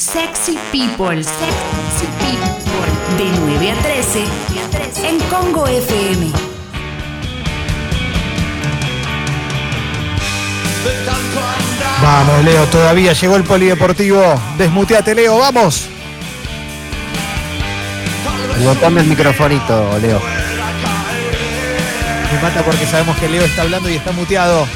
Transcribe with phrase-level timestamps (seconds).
[0.00, 4.24] Sexy People, Sexy People, de 9 a 13
[5.06, 6.32] en Congo FM.
[12.02, 14.40] Vamos, Leo, todavía llegó el polideportivo.
[14.56, 15.86] Desmuteate, Leo, vamos.
[18.64, 20.18] Botame el microfonito, Leo.
[22.32, 24.66] Me mata porque sabemos que Leo está hablando y está muteado.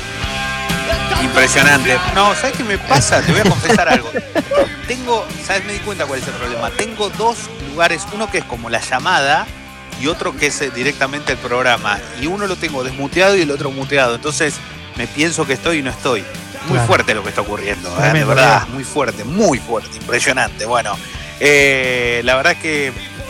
[1.23, 1.97] Impresionante.
[2.15, 3.21] No, ¿sabes qué me pasa?
[3.23, 4.11] Te voy a confesar algo.
[4.89, 5.65] Tengo, ¿sabes?
[5.65, 6.71] Me di cuenta cuál es el problema.
[6.71, 7.37] Tengo dos
[7.71, 9.47] lugares, uno que es como la llamada
[10.01, 11.99] y otro que es eh, directamente el programa.
[12.21, 14.15] Y uno lo tengo desmuteado y el otro muteado.
[14.15, 14.55] Entonces
[14.97, 16.23] me pienso que estoy y no estoy.
[16.67, 16.87] Muy Claro.
[16.87, 18.11] fuerte lo que está ocurriendo, ¿eh?
[18.15, 20.65] de verdad, muy fuerte, muy fuerte, impresionante.
[20.65, 20.97] Bueno,
[21.39, 22.87] eh, la verdad es que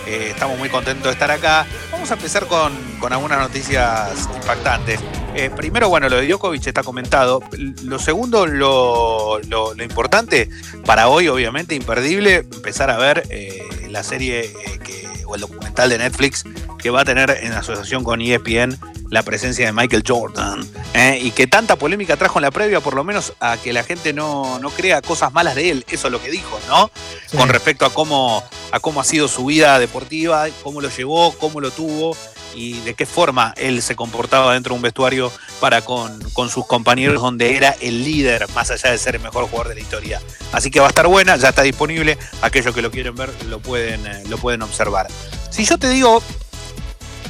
[0.06, 1.66] eh, estamos muy contentos de estar acá.
[1.90, 5.00] Vamos a empezar con, con algunas noticias impactantes.
[5.36, 7.40] Eh, primero, bueno, lo de Djokovic está comentado.
[7.82, 10.48] Lo segundo, lo, lo- lo importante
[10.86, 15.90] para hoy, obviamente, imperdible, empezar a ver eh, la serie eh, que, o el documental
[15.90, 16.44] de Netflix
[16.78, 18.78] que va a tener en asociación con ESPN
[19.10, 20.64] la presencia de Michael Jordan.
[20.94, 21.18] ¿eh?
[21.20, 24.12] Y que tanta polémica trajo en la previa, por lo menos a que la gente
[24.12, 25.84] no, no crea cosas malas de él.
[25.88, 26.90] Eso es lo que dijo, ¿no?
[27.26, 27.36] Sí.
[27.36, 31.60] Con respecto a cómo, a cómo ha sido su vida deportiva, cómo lo llevó, cómo
[31.60, 32.16] lo tuvo
[32.54, 36.66] y de qué forma él se comportaba dentro de un vestuario para con, con sus
[36.66, 40.20] compañeros, donde era el líder, más allá de ser el mejor jugador de la historia.
[40.52, 42.18] Así que va a estar buena, ya está disponible.
[42.42, 45.08] Aquellos que lo quieren ver lo pueden, eh, lo pueden observar.
[45.50, 46.22] Si yo te digo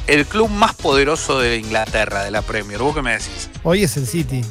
[0.06, 3.50] el club más poderoso de Inglaterra, de la Premier, ¿vos qué me decís?
[3.62, 4.44] Hoy es el City.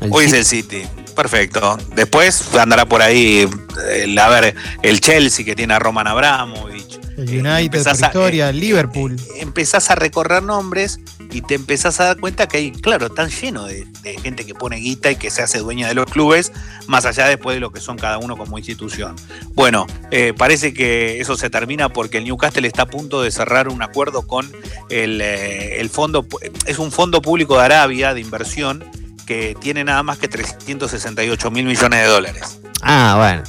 [0.00, 0.86] El Hoy es el City.
[1.16, 1.76] Perfecto.
[1.96, 3.48] Después andará por ahí,
[3.92, 6.87] el, a ver, el Chelsea que tiene a Roman Abramovich.
[7.18, 9.16] El Eh, United por empezás a- historia, eh, el Liverpool.
[9.36, 11.00] Empezás a recorrer nombres
[11.32, 14.54] y te empezás a dar cuenta que hay, claro, están lleno de, de gente que
[14.54, 16.52] pone guita y que se hace dueña de los clubes,
[16.86, 19.16] más allá después de lo que son cada uno como institución.
[19.54, 23.68] Bueno, eh, parece que eso se termina porque el Newcastle está a punto de cerrar
[23.68, 24.50] un acuerdo con
[24.88, 26.24] el, eh, el fondo,
[26.66, 28.84] es un fondo público de Arabia de inversión
[29.26, 32.60] que tiene nada más que 368 mil millones de dólares.
[32.80, 33.42] Ah, bueno.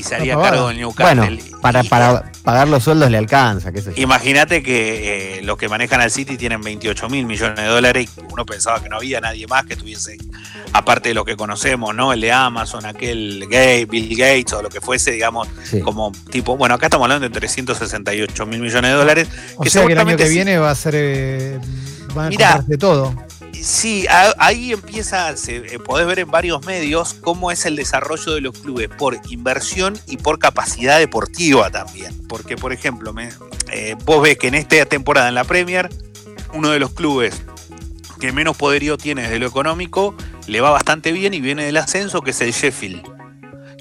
[0.00, 1.14] Y se haría cargo del Newcastle.
[1.36, 3.70] Bueno, para, para pagar los sueldos le alcanza.
[3.96, 8.20] Imagínate que eh, los que manejan al City tienen 28 mil millones de dólares y
[8.32, 10.16] uno pensaba que no había nadie más que tuviese,
[10.72, 12.12] aparte de lo que conocemos, ¿no?
[12.12, 15.80] El de Amazon, aquel gay, Bill Gates o lo que fuese, digamos, Sí.
[15.80, 19.28] como tipo, bueno, acá estamos hablando de 368 mil millones de dólares.
[19.56, 20.32] O que sea que el año que sí.
[20.34, 20.94] viene va a ser.
[20.96, 21.58] eh,
[22.14, 22.46] van a Mirá.
[22.52, 23.14] comprarse todo.
[23.52, 24.06] Sí,
[24.38, 28.58] ahí empieza, se, eh, podés ver en varios medios cómo es el desarrollo de los
[28.58, 32.14] clubes por inversión y por capacidad deportiva también.
[32.26, 33.30] Porque, por ejemplo, me-
[33.70, 35.90] eh, vos ves que en esta temporada en la Premier,
[36.54, 37.42] uno de los clubes
[38.18, 40.14] que menos poderío tiene desde lo económico,
[40.46, 43.02] le va bastante bien y viene del ascenso, que es el Sheffield.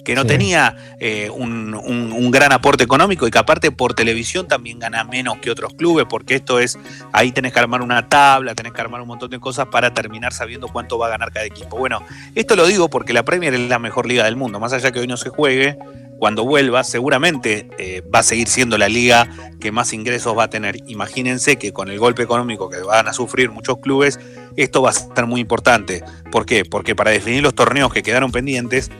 [0.10, 0.28] Que no Sí.
[0.30, 5.04] tenía eh, un, un- un gran aporte económico y que aparte por televisión también gana
[5.04, 6.80] menos que otros clubes, porque esto es
[7.14, 10.34] ahí tenés que armar una tabla, tenés que armar un montón de cosas para terminar
[10.34, 11.78] sabiendo cuánto va a ganar cada equipo.
[11.78, 12.02] Bueno,
[12.34, 15.00] esto lo digo porque la Premier es la mejor liga del mundo, más allá que
[15.00, 15.78] hoy no se juegue,
[16.18, 19.30] cuando vuelva seguramente eh, va a seguir siendo la liga
[19.62, 20.78] que más ingresos va a tener.
[20.88, 24.20] Imagínense que con el golpe económico que van a sufrir muchos clubes,
[24.58, 26.04] esto va a ser muy importante.
[26.32, 26.66] ¿Por qué?
[26.66, 28.92] Porque para definir los torneos que quedaron pendientes,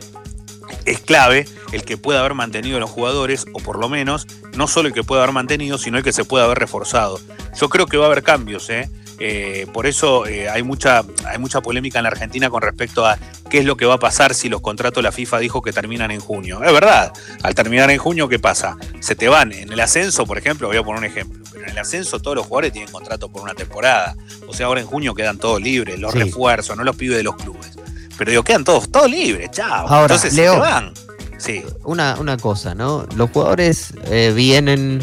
[0.84, 4.66] es clave el que pueda haber mantenido a los jugadores, o por lo menos, no
[4.66, 7.20] solo el que pueda haber mantenido, sino el que se pueda haber reforzado.
[7.58, 8.90] Yo creo que va a haber cambios, ¿eh?
[9.22, 13.18] Eh, por eso eh, hay, mucha, hay mucha polémica en la Argentina con respecto a
[13.50, 16.10] qué es lo que va a pasar si los contratos la FIFA dijo que terminan
[16.10, 16.64] en junio.
[16.64, 18.78] Es verdad, al terminar en junio, ¿qué pasa?
[19.00, 19.52] Se te van.
[19.52, 22.34] En el ascenso, por ejemplo, voy a poner un ejemplo, pero en el ascenso todos
[22.34, 24.16] los jugadores tienen contrato por una temporada.
[24.48, 26.20] O sea, ahora en junio quedan todos libres, los Sí.
[26.20, 27.76] refuerzos, no los pibes de los clubes.
[28.20, 29.88] Pero digo, quedan todos, todos libres, chao.
[29.88, 30.60] Ahora, Entonces Leo.
[30.60, 30.92] van.
[31.38, 31.62] Sí.
[31.84, 33.06] Una, una cosa, ¿no?
[33.16, 35.02] Los jugadores eh, vienen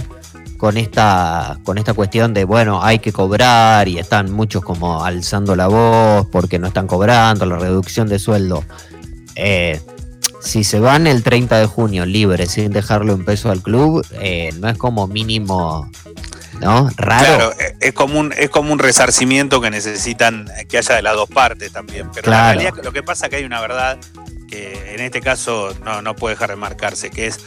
[0.60, 5.56] con esta, con esta cuestión de, bueno, hay que cobrar y están muchos como alzando
[5.56, 8.64] la voz porque no están cobrando, la reducción de sueldo.
[9.34, 9.82] Eh,
[10.40, 14.52] si se van el 30 de junio libres sin dejarlo en peso al club, eh,
[14.60, 15.90] no es como mínimo,
[16.60, 16.90] ¿no?
[16.98, 17.26] Raro.
[17.26, 21.16] Claro, eh, es como un es como un resarcimiento que necesitan que haya de las
[21.16, 22.10] dos partes también.
[22.14, 22.60] Pero la Claro.
[22.60, 23.98] realidad, lo que pasa es que hay una verdad
[24.50, 27.40] que en este caso no, no puede dejar de marcarse, que es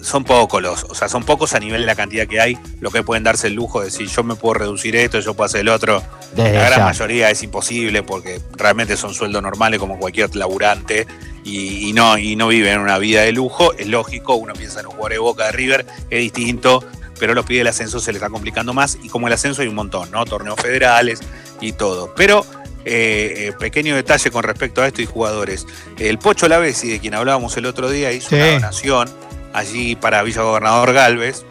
[0.00, 2.90] son pocos los, o sea, son pocos a nivel de la cantidad que hay, lo
[2.92, 5.62] que pueden darse el lujo de decir yo me puedo reducir esto, yo puedo hacer
[5.62, 6.02] el otro.
[6.36, 6.84] Desde La gran ya.
[6.84, 11.06] mayoría es imposible porque realmente son sueldos normales como cualquier laburante
[11.42, 13.72] y, y no, y no viven una vida de lujo.
[13.74, 16.84] Es lógico, uno piensa en un jugador de Boca de River, es distinto,
[17.18, 19.68] pero los pide el ascenso se le está complicando más y como el ascenso hay
[19.68, 20.24] un montón, ¿no?
[20.24, 21.20] Torneos federales
[21.60, 22.14] y todo.
[22.14, 22.44] Pero
[22.84, 25.66] eh, pequeño detalle con respecto a esto y jugadores.
[25.98, 29.08] El Pocho Lavesi, de quien hablábamos el otro día, hizo una donación
[29.52, 31.44] allí para Villa Gobernador Galvez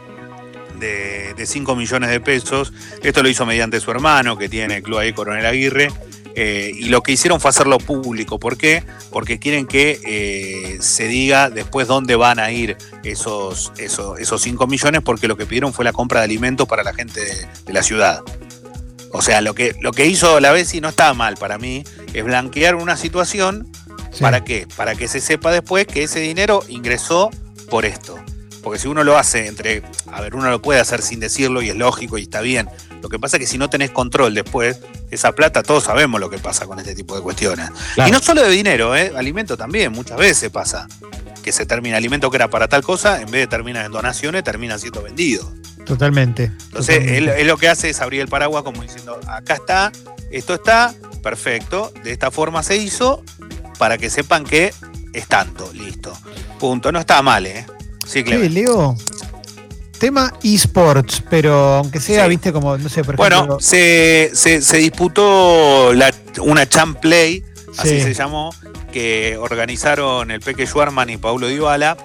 [0.79, 2.73] de, de 5 millones de pesos.
[3.03, 5.91] Esto lo hizo mediante su hermano, que tiene el club ahí, Coronel Aguirre.
[6.39, 8.37] Eh, y lo que hicieron fue hacerlo público.
[8.37, 8.83] ¿Por qué?
[9.09, 14.67] Porque quieren que eh, se diga después dónde van a ir esos, esos, esos 5
[14.67, 17.21] millones, porque lo que pidieron fue la compra de alimentos para la gente
[17.65, 18.21] de, la ciudad.
[19.11, 22.23] O sea, lo que, lo que hizo la Bessi no estaba mal para mí, es
[22.23, 23.67] blanquear una situación.
[24.19, 24.67] ¿Para qué?
[24.75, 27.31] Para que se sepa después que ese dinero ingresó
[27.71, 28.15] por esto.
[28.61, 29.81] Porque si uno lo hace entre,
[30.11, 32.69] a ver, uno lo puede hacer sin decirlo y es lógico y está bien.
[33.01, 34.79] Lo que pasa es que si no tenés control después,
[35.11, 37.69] esa plata, todos sabemos lo que pasa con este tipo de cuestiones.
[38.05, 39.13] Y no solo de dinero, ¿eh?
[39.15, 40.87] alimento también, muchas veces pasa.
[41.43, 44.43] Que se termina alimento que era para tal cosa, en vez de terminar en donaciones,
[44.43, 45.49] termina siendo vendido.
[45.85, 46.51] Totalmente.
[46.65, 49.91] Entonces, Él, lo que hace es abrir el paraguas como diciendo, acá está,
[50.31, 53.23] esto está, perfecto, de esta forma se hizo,
[53.77, 54.73] para que sepan que
[55.13, 56.17] es tanto, listo.
[56.59, 56.91] Punto.
[56.91, 57.65] No está mal, ¿eh?
[58.05, 58.43] Sí, claro.
[58.43, 58.95] Leo.
[59.99, 63.45] Tema esports, pero aunque sea, viste, como, no sé, por ejemplo.
[63.45, 65.91] Bueno, se, se, disputó
[66.41, 67.43] una Champ Play,
[67.77, 68.53] así se llamó,
[68.91, 71.97] que organizaron el Peque Schwarman y Paulo Dybala.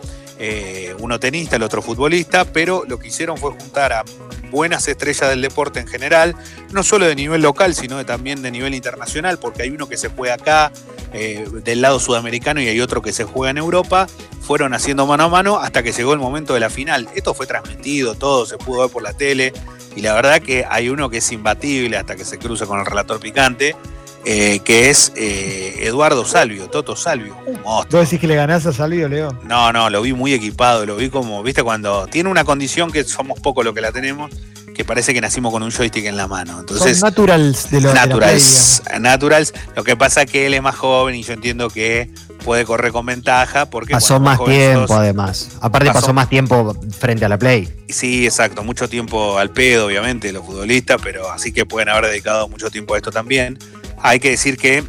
[0.45, 4.05] Eh, uno tenista, el otro futbolista, pero lo que hicieron fue juntar a
[4.51, 6.35] buenas estrellas del deporte en general,
[6.73, 10.09] no solo de nivel local, sino también de nivel internacional, porque hay uno que se
[10.09, 10.73] juega acá,
[11.13, 14.09] eh, del lado sudamericano, y hay otro que se juega en Europa.
[14.43, 17.09] Fueron haciendo mano a mano hasta que llegó el momento de la final.
[17.15, 19.53] Esto fue transmitido, todo se pudo ver por la tele,
[19.95, 22.87] y la verdad que hay uno que es imbatible hasta que se cruza con el
[22.87, 23.77] relator picante,
[24.25, 28.01] eh, que es eh, Eduardo Salvio, Toto Salvio, un monstruo.
[28.01, 29.37] ¿Vos decís que le ganás a Salvio, Leo?
[29.45, 33.05] No, no, lo vi muy equipado, lo vi como, viste, cuando tiene una condición que
[33.05, 34.31] somos pocos los que la tenemos,
[34.75, 36.61] que parece que nacimos con un joystick en la mano.
[36.61, 39.53] Entonces, Son naturals de los naturals, naturals.
[39.77, 42.11] Lo que pasa es que él es más joven y yo entiendo que
[42.43, 45.51] puede correr con ventaja porque pasó más tiempo además.
[45.61, 47.69] Aparte pasó, más tiempo frente a la Play.
[47.89, 52.49] Sí, exacto, mucho tiempo al pedo, obviamente, los futbolistas, pero así que pueden haber dedicado
[52.49, 53.59] mucho tiempo a esto también.
[54.03, 54.85] Hay que decir que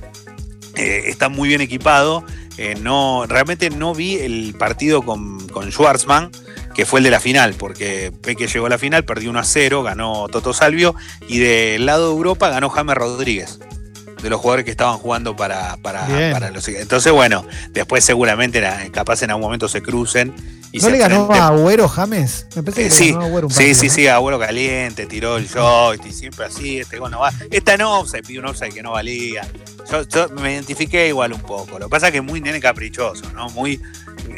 [0.75, 2.23] eh, está muy bien equipado.
[2.57, 6.31] Eh, no, realmente no vi el partido con, con Schwarzman,
[6.75, 9.43] que fue el de la final, porque Peque llegó a la final, perdió 1 a
[9.43, 10.95] 0, ganó Toto Salvio,
[11.27, 13.59] y del lado de Europa ganó James Rodríguez
[14.23, 19.21] de los jugadores que estaban jugando para, para, para los Entonces, bueno, después seguramente capaz
[19.21, 20.33] en algún momento se crucen.
[20.71, 22.47] Y ¿No le ganó a Agüero James?
[22.55, 25.47] Me parece que sí, ganó a Agüero un sí, sí, sí, Agüero caliente, tiró el
[25.47, 27.31] joystick, siempre así, este gol no va.
[27.51, 29.47] Esta no se pidió un offside que no valía.
[29.91, 31.77] Yo, me identifiqué igual un poco.
[31.77, 33.49] Lo que pasa es que es muy nene caprichoso, ¿no?
[33.49, 33.79] Muy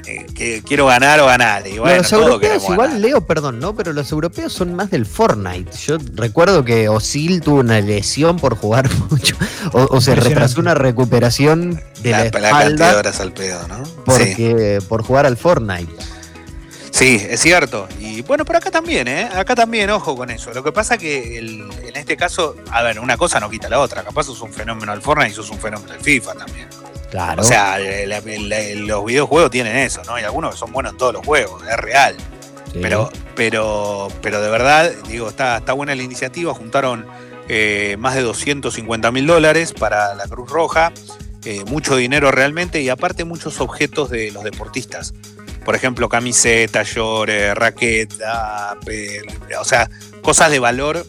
[0.05, 1.67] eh, que quiero ganar o ganar.
[1.67, 3.75] Y los europeos, igual Leo, perdón, ¿no?
[3.75, 5.71] Pero los europeos son más del Fortnite.
[5.85, 9.35] Yo recuerdo que Osil tuvo una lesión por jugar mucho.
[9.71, 12.91] O, se retrasó una recuperación de la, espalda.
[12.91, 13.83] de horas al pedo, ¿no?
[14.05, 15.91] Porque, Por jugar al Fortnite.
[16.95, 17.89] Sí, es cierto.
[17.99, 19.29] Y bueno, pero acá también, ¿eh?
[19.35, 20.53] Acá también, ojo con eso.
[20.53, 24.01] Lo que pasa que en este caso, a ver, una cosa no quita la otra.
[24.01, 26.69] Capaz es un fenómeno al Fortnite y sos un fenómeno al FIFA también.
[27.15, 27.43] Claro.
[27.43, 30.15] O sea, los videojuegos tienen eso, ¿no?
[30.15, 32.17] Hay algunos que son buenos en todos los juegos, es real.
[32.73, 36.53] Pero, pero, pero de verdad, digo, está, está buena la iniciativa.
[36.53, 37.05] Juntaron
[37.47, 40.91] eh, más de 250 mil dólares para la Cruz Roja.
[41.45, 45.13] Eh, mucho dinero realmente y aparte muchos objetos de los deportistas.
[45.63, 48.77] Por ejemplo, camiseta, llores, raqueta,
[49.57, 49.89] o sea,
[50.21, 51.05] cosas de valor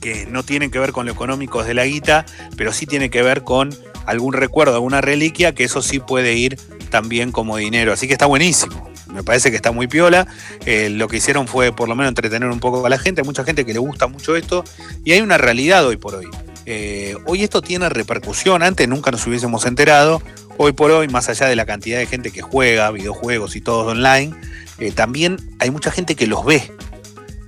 [0.00, 3.22] que no tienen que ver con lo económico de la guita, pero sí tiene que
[3.22, 3.70] ver con
[4.06, 6.58] algún recuerdo, alguna reliquia, que eso sí puede ir
[6.90, 7.92] también como dinero.
[7.92, 8.90] Así que está buenísimo.
[9.12, 10.26] Me parece que está muy piola.
[10.66, 13.20] Eh, lo que hicieron fue por lo menos entretener un poco a la gente.
[13.20, 14.64] Hay mucha gente que le gusta mucho esto.
[15.04, 16.26] Y hay una realidad hoy por hoy.
[16.66, 18.62] Eh, hoy esto tiene repercusión.
[18.62, 20.22] Antes nunca nos hubiésemos enterado.
[20.56, 23.86] Hoy por hoy, más allá de la cantidad de gente que juega videojuegos y todo
[23.88, 24.34] online,
[24.78, 26.72] eh, también hay mucha gente que los ve.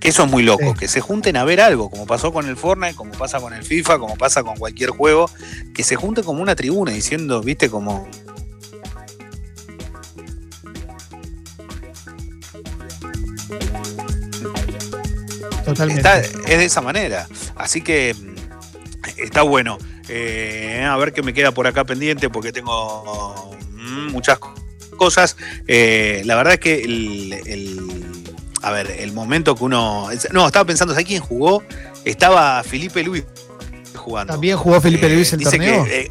[0.06, 2.94] Eso es muy loco, que se junten a ver algo, como pasó con el Fortnite,
[2.94, 5.28] como pasa con el FIFA, como pasa con cualquier juego,
[5.74, 8.08] que se junten como una tribuna diciendo, viste, como...
[15.64, 16.08] Totalmente.
[16.46, 17.26] es de esa manera.
[17.56, 19.76] Así que mm, está bueno.
[20.08, 24.38] Eh, a ver qué me queda por acá pendiente porque tengo mm, muchas
[24.96, 25.36] cosas.
[25.66, 27.85] Eh, la verdad es que el
[28.62, 30.08] a ver, el momento que uno.
[30.32, 31.62] No, estaba pensando, ¿sabes quién jugó?
[32.04, 33.24] Estaba Felipe Luis
[33.94, 34.34] jugando.
[34.34, 35.86] ¿También jugó Felipe Luis el torneo?
[35.86, 36.10] Eh,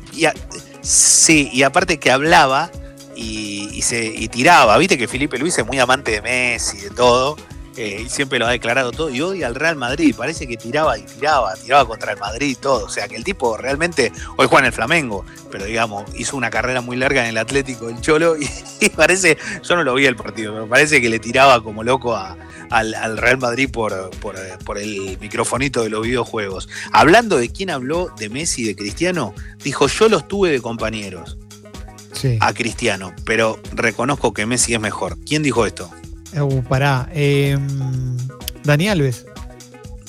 [0.81, 2.71] sí, y aparte que hablaba
[3.15, 4.77] y, se, tiraba.
[4.77, 7.37] Viste que Felipe Luis es muy amante de Messi, de todo.
[7.77, 10.97] Eh, y siempre lo ha declarado todo, y odia al Real Madrid, parece que tiraba
[10.97, 14.47] y tiraba, tiraba contra el Madrid y todo, o sea que el tipo realmente, hoy
[14.47, 17.99] juega en el Flamengo, pero digamos, hizo una carrera muy larga en el Atlético del
[17.99, 18.47] Cholo, y,
[18.95, 23.17] parece, yo no lo vi el partido, pero parece que le tiraba como loco al,
[23.17, 26.69] Real Madrid por, por, el microfonito de los videojuegos.
[26.91, 31.37] Hablando de quién habló de Messi y de Cristiano, dijo, yo los tuve de compañeros.
[32.39, 35.17] A Cristiano, pero reconozco que Messi es mejor.
[35.25, 35.91] ¿Quién dijo esto?
[36.33, 37.09] Uh, pará.
[37.13, 37.57] Eh,
[38.63, 39.25] Dani Alves.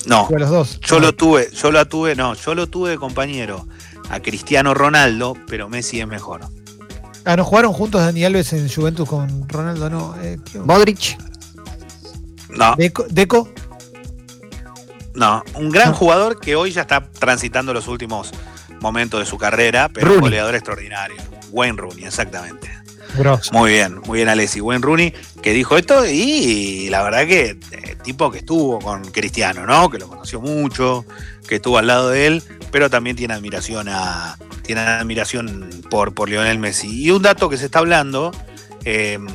[0.05, 0.27] No.
[0.29, 0.79] los dos.
[0.81, 3.67] Yo lo tuve, yo lo tuve, no, yo lo tuve de compañero
[4.09, 6.41] a Cristiano Ronaldo, pero Messi es mejor.
[7.25, 9.89] Ah, ¿no jugaron juntos Dani Alves en Juventus con Ronaldo?
[9.89, 10.15] No.
[10.21, 11.17] Eh, Modric.
[12.49, 12.75] No.
[13.09, 13.49] Deco.
[15.13, 18.31] No, un gran jugador que hoy ya está transitando los últimos
[18.79, 21.17] momentos de su carrera, pero un goleador extraordinario.
[21.51, 22.76] Wayne Rooney, exactamente.
[23.51, 24.61] Muy bien, muy bien Alessi.
[24.61, 29.65] Wayne Rooney que dijo esto y la verdad que eh, tipo que estuvo con Cristiano,
[29.65, 29.89] ¿no?
[29.89, 31.05] Que lo conoció mucho,
[31.47, 34.37] que estuvo al lado de él, pero también tiene admiración a
[34.67, 37.05] tiene admiración por, por Lionel Messi.
[37.05, 38.31] Y un dato que se está hablando,
[38.83, 39.25] em,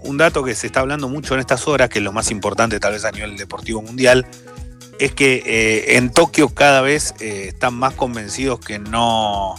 [0.00, 2.80] un dato que se está hablando mucho en estas horas, que es lo más importante
[2.80, 4.26] tal vez a nivel deportivo mundial,
[4.98, 9.54] es que eh, en Tokio cada vez eh, están más convencidos que no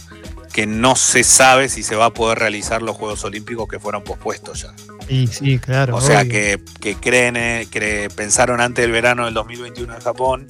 [0.54, 4.04] que no se sabe si se va a poder realizar los Juegos Olímpicos que fueron
[4.04, 4.72] pospuestos ya.
[5.08, 5.96] Sí, sí, claro.
[5.96, 6.60] O sea, que,
[7.00, 10.46] creen, eh, que pensaron antes del verano del 2021 en Japón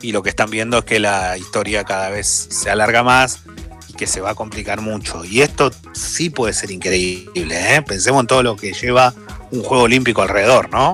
[0.00, 3.40] y lo que están viendo es que la historia cada vez se alarga más
[3.88, 5.24] y que se va a complicar mucho.
[5.24, 7.82] Y esto sí puede ser increíble, ¿eh?
[7.82, 9.12] Pensemos en todo lo que lleva
[9.50, 10.92] un Juego Olímpico alrededor, ¿no?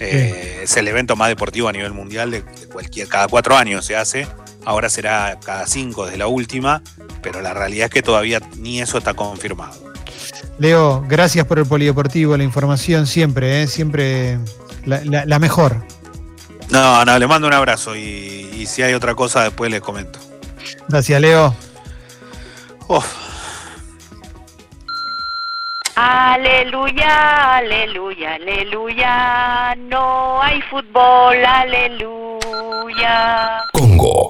[0.00, 3.94] Eh, es el evento más deportivo a nivel mundial de, cualquier, cada cuatro años se
[3.94, 4.26] hace
[4.66, 6.82] ahora será cada cinco desde la última,
[7.26, 9.74] pero la realidad es que todavía ni eso está confirmado.
[10.60, 13.66] Leo, gracias por el polideportivo, la información siempre, ¿eh?
[13.66, 14.38] siempre
[14.84, 15.82] la, mejor.
[16.70, 20.20] No, no, le mando un abrazo y, si hay otra cosa después les comento.
[20.86, 21.52] Gracias, Leo.
[25.96, 32.84] Aleluya, aleluya, aleluya, no hay fútbol, aleluya.
[33.72, 34.26] Congo.